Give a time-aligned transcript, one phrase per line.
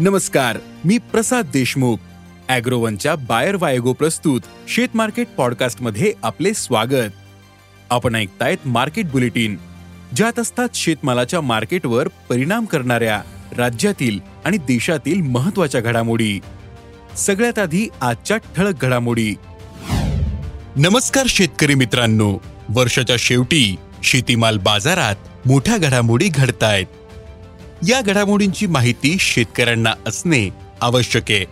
[0.00, 1.96] नमस्कार मी प्रसाद देशमुख.
[2.48, 7.12] अॅग्रोवनच्या बायर वायगो प्रस्तुत शेत मार्केट पॉडकास्टमध्ये आपले स्वागत.
[7.90, 9.56] आपण ऐकतायत मार्केट बुलेटिन
[10.16, 13.22] ज्यात असतात शेतमालाच्या मार्केटवर परिणाम करणाऱ्या
[13.56, 16.40] राज्यातील आणि देशातील महत्त्वाच्या घडामोडी.
[17.16, 19.34] सगळ्यात आधी आजच्या ठळक घडामोडी.
[20.76, 26.86] नमस्कार शेतकरी मित्रांनो वर्षाच्या शेवटी शेतीमाल बाजारात मोठ्या घडामोडी घडतायत.
[27.88, 30.48] या घडामोडींची माहिती शेतकऱ्यांना असणे
[30.80, 31.44] आवश्यक आहे.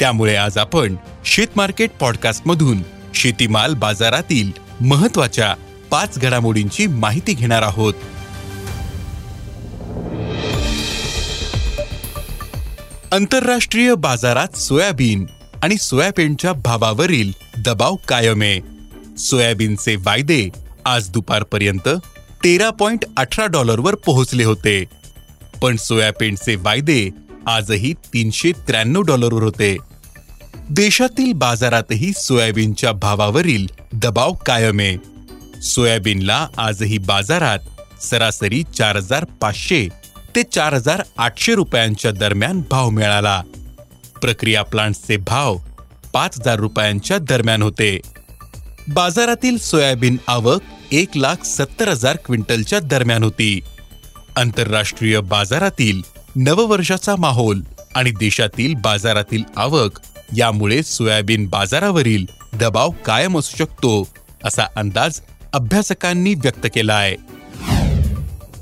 [0.00, 2.78] त्यामुळे आज आपण शेत मार्केट पॉडकास्ट मधून
[3.14, 5.54] शेतीमाल बाजारातील महत्त्वाच्या
[5.90, 7.94] पाच घडामोडींची माहिती घेणार आहोत.
[13.12, 15.26] आंतरराष्ट्रीय बाजारात सोयाबीन
[15.62, 17.32] आणि सोयाबीनच्या भावावरील
[17.64, 18.60] दबाव कायम आहे.
[19.18, 20.48] सोयाबीनचे वायदे
[20.84, 21.88] आज दुपारपर्यंत
[22.44, 24.84] तेरा पॉइंट अठरा डॉलरवर पोहोचले होते.
[25.62, 27.10] पण सोयाबीनचे वायदे
[27.46, 29.76] आजही तीनशे त्र्याण्णव डॉलरवर होते.
[30.70, 34.96] देशातील बाजारातही सोयाबीनच्या भावावरील दबाव कायम आहे.
[35.62, 37.58] सोयाबीनला आजही बाजारात
[38.02, 39.88] सरासरी चार हजार पाचशे
[40.36, 43.42] ते चार हजार आठशे रुपयांच्या दरम्यान भाव मिळाला.
[44.22, 45.58] प्रक्रिया प्लांट्सचे भाव
[46.12, 48.00] पाच हजार रुपयांच्या दरम्यान होते.
[48.88, 50.60] बाजारातील सोयाबीन आवक
[50.92, 53.60] एक लाख सत्तर हजार क्विंटलच्या दरम्यान होती.
[54.36, 56.00] आंतरराष्ट्रीय बाजारातील
[56.36, 57.60] नववर्षाचा माहोल
[57.94, 59.98] आणि देशातील बाजारातील आवक
[60.36, 62.24] यामुळे सोयाबीन बाजारावरील
[62.60, 64.08] दबाव कायम असू शकतो
[64.44, 65.20] असा अंदाज
[65.52, 67.16] अभ्यासकांनी व्यक्त केला आहे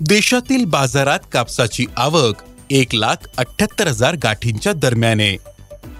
[0.00, 5.36] देशातील बाजारात कापसाची आवक एक लाख अठ्याहत्तर हजार गाठींच्या दरम्यान आहे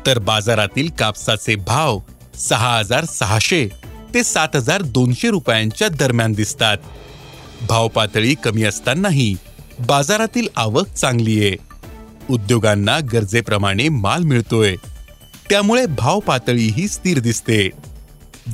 [0.07, 1.99] तर बाजारातील कापसाचे भाव
[2.39, 3.69] सहा हजार सहाशे
[4.15, 6.77] ते सात हजार दोनशे रुपयांच्या दरम्यान दिसतात.
[7.69, 9.35] भाव पातळी कमी असतानाही
[9.87, 11.57] बाजारातील आवक चांगली आहे.
[12.31, 14.77] उद्योगांना गरजेप्रमाणे माल मिळतोय.
[15.51, 17.71] त्यामुळे भाव पातळीही स्थिर दिसते.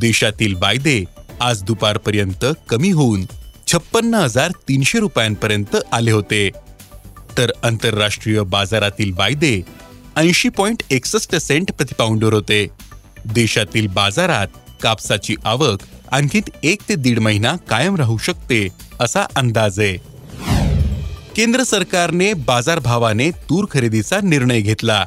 [0.00, 1.04] देशातील वायदे
[1.40, 3.24] आज दुपारपर्यंत कमी होऊन
[3.66, 6.50] छप्पन्न हजार तीनशे रुपयांपर्यंत आले होते.
[7.38, 9.62] तर आंतरराष्ट्रीय बाजारातील वायदे
[10.16, 12.66] ऐंशी पॉइंट एकसष्ट सेंट प्रतिपाऊंडवर होते.
[13.24, 14.46] देशातील बाजारात
[14.82, 15.78] कापसाची आवक
[16.12, 18.68] आणखी एक ते दीड महिना कायम राहू शकते
[19.00, 20.07] असा अंदाज आहे.
[21.38, 25.06] केंद्र सरकारने बाजारभावाने तूर खरेदीचा निर्णय घेतला.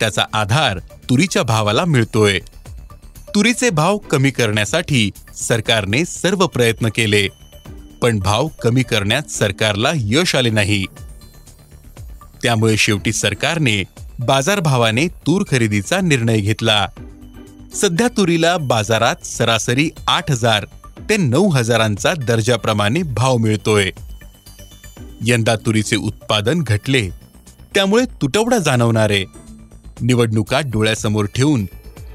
[0.00, 2.38] त्याचा आधार तुरीच्या भावाला मिळतोय.
[3.34, 7.28] तुरीचे भाव कमी करण्यासाठी सरकारने सर्व प्रयत्न केले
[8.02, 10.84] पण भाव कमी करण्यात सरकारला यश आले नाही.
[12.42, 13.84] त्यामुळे शेवटी सरकारने
[14.18, 16.86] बाजारभावाने तूर खरेदीचा निर्णय घेतला.
[17.74, 20.66] सध्या तुरीला बाजारात सरासरी आठ हजार
[21.08, 23.90] ते नऊ हजारांचा दर्जाप्रमाणे भाव मिळतोय.
[25.26, 27.08] यंदा तुरीचे उत्पादन घटले.
[27.74, 29.24] त्यामुळे तुटवडा जाणवणारे.
[30.00, 31.66] निवडणुका डोळ्यासमोर ठेवून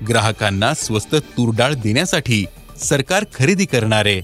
[0.09, 2.45] ग्राहकांना स्वस्त तूरडाळ देण्यासाठी
[2.81, 4.21] सरकार खरेदी करणारे.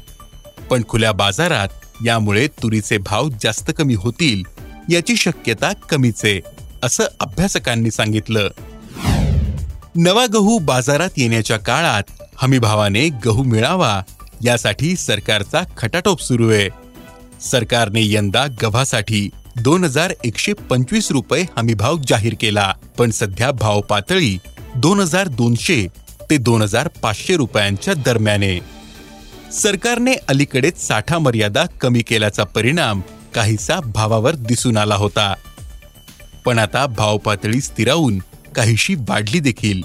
[0.69, 1.68] पण खुल्या बाजारात
[2.06, 4.44] यामुळे तुरीचे भाव जास्त कमी होतील
[4.90, 6.41] याची शक्यता कमीच आहे
[6.84, 8.50] असं अभ्यासकांनी सांगितलं.
[9.96, 12.03] नवा गहू बाजारात येण्याच्या काळात
[12.35, 14.02] हमीभावाने गहू मिळावा
[14.44, 16.84] यासाठी सरकारचा खटाटोप सुरू आहे.
[17.41, 19.29] सरकारने यंदा गव्हासाठी
[19.62, 22.73] दोन हजार एकशे पंचवीस रुपये हमीभाव जाहीर केला.
[22.97, 24.38] पण सध्या भाव पातळी
[24.75, 25.88] दोन हजार दोनशे
[26.29, 28.59] ते दोन हजार पाचशे रुपयांच्या दरम्याने.
[29.53, 33.01] सरकारने अलीकडेच साठा मर्यादा कमी केल्याचा परिणाम
[33.34, 35.34] काहीसा भावावर दिसून आला होता.
[36.46, 38.19] पण आता भाव पातळी स्थिरावून
[38.56, 39.81] काहीशी वाढली देखील.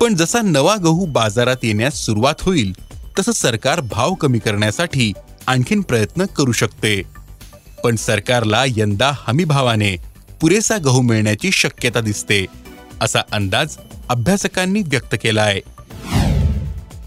[0.00, 2.72] पण जसा नवा गहू बाजारात येण्यास सुरुवात होईल
[3.18, 5.12] तसं सरकार भाव कमी करण्यासाठी
[5.48, 7.02] आणखीन प्रयत्न करू शकते.
[7.84, 9.96] पण सरकारला यंदा हमीभावाने
[10.40, 12.44] पुरेसा गहू मिळण्याची शक्यता दिसते
[13.00, 13.76] असा अंदाज
[14.08, 15.60] अभ्यासकांनी व्यक्त केला आहे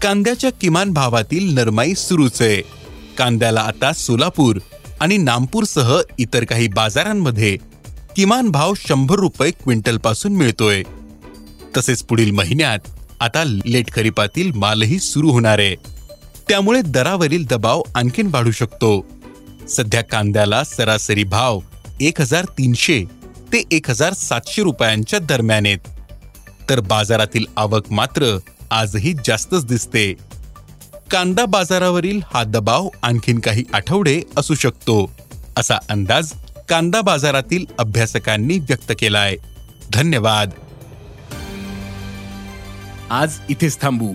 [0.02, 2.40] कांद्याच्या किमान भावातील नरमाई सुरूच.
[2.42, 2.60] आहे
[3.18, 4.58] कांद्याला आता सोलापूर
[5.00, 7.56] आणि नामपूरसह इतर काही बाजारांमध्ये
[8.16, 10.82] किमान भाव शंभर रुपये क्विंटलपासून मिळतोय.
[11.76, 12.78] तसेच पुढील महिन्यात
[13.20, 15.91] आता लेट खरीपातील मालही सुरू होणार आहे.
[16.48, 19.06] त्यामुळे दरावरील दबाव आणखीन वाढू शकतो.
[19.68, 21.60] सध्या कांद्याला सरासरी भाव
[22.00, 23.04] एक हजार तीनशे
[23.52, 25.78] ते एक हजार सातशे रुपयांच्या दरम्यान आहेत.
[26.70, 28.38] तर बाजारातील आवक मात्र
[28.70, 30.14] आजही जास्तच दिसते.
[31.10, 35.10] कांदा बाजारावरील हा दबाव आणखीन काही आठवडे असू शकतो
[35.56, 36.32] असा अंदाज
[36.68, 39.36] कांदा बाजारातील अभ्यासकांनी व्यक्त केलाय.
[39.92, 40.50] धन्यवाद.
[43.10, 44.14] आज इथेच थांबू.